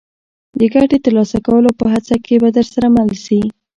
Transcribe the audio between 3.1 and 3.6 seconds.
شي.